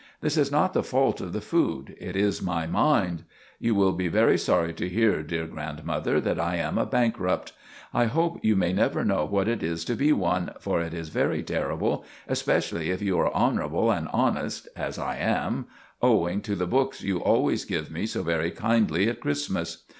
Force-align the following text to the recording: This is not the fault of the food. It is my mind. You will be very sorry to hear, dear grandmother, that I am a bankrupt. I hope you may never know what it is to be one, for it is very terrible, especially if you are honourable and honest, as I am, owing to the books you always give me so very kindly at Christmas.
This 0.19 0.35
is 0.35 0.51
not 0.51 0.73
the 0.73 0.81
fault 0.81 1.21
of 1.21 1.31
the 1.31 1.41
food. 1.41 1.95
It 1.99 2.15
is 2.15 2.41
my 2.41 2.65
mind. 2.65 3.23
You 3.59 3.75
will 3.75 3.91
be 3.93 4.07
very 4.07 4.35
sorry 4.35 4.73
to 4.73 4.89
hear, 4.89 5.21
dear 5.21 5.45
grandmother, 5.45 6.19
that 6.19 6.39
I 6.39 6.55
am 6.55 6.79
a 6.79 6.87
bankrupt. 6.87 7.53
I 7.93 8.05
hope 8.05 8.39
you 8.43 8.55
may 8.55 8.73
never 8.73 9.05
know 9.05 9.25
what 9.25 9.47
it 9.47 9.61
is 9.61 9.85
to 9.85 9.95
be 9.95 10.11
one, 10.11 10.53
for 10.59 10.81
it 10.81 10.95
is 10.95 11.09
very 11.09 11.43
terrible, 11.43 12.03
especially 12.27 12.89
if 12.89 13.03
you 13.03 13.19
are 13.19 13.31
honourable 13.31 13.91
and 13.91 14.07
honest, 14.11 14.67
as 14.75 14.97
I 14.97 15.17
am, 15.17 15.67
owing 16.01 16.41
to 16.49 16.55
the 16.55 16.65
books 16.65 17.03
you 17.03 17.19
always 17.19 17.63
give 17.63 17.91
me 17.91 18.07
so 18.07 18.23
very 18.23 18.49
kindly 18.49 19.07
at 19.07 19.19
Christmas. 19.19 19.83